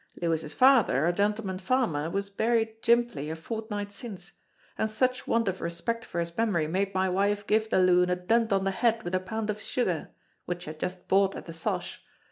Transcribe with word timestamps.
Lewis's 0.19 0.51
father, 0.55 1.05
a 1.05 1.13
gentleman 1.13 1.59
farmer, 1.59 2.09
was 2.09 2.27
buried 2.31 2.81
jimply 2.81 3.29
a 3.31 3.35
fortnight 3.35 3.91
since, 3.91 4.31
and 4.75 4.89
such 4.89 5.27
want 5.27 5.47
of 5.47 5.61
respect 5.61 6.03
for 6.05 6.17
his 6.19 6.35
memory 6.35 6.65
made 6.65 6.95
my 6.95 7.07
wife 7.07 7.45
give 7.45 7.69
the 7.69 7.77
loon 7.77 8.09
a 8.09 8.15
dunt 8.15 8.51
on 8.51 8.63
the 8.63 8.71
head 8.71 9.03
with 9.03 9.13
a 9.13 9.19
pound 9.19 9.51
of 9.51 9.61
sugar, 9.61 10.09
which 10.45 10.63
she 10.63 10.71
had 10.71 10.79
just 10.79 11.07
bought 11.07 11.35
at 11.35 11.45
the 11.45 11.53
'Sosh. 11.53 12.01